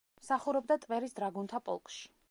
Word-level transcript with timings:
მსახურობდა 0.21 0.79
ტვერის 0.87 1.15
დრაგუნთა 1.21 1.61
პოლკში. 1.69 2.05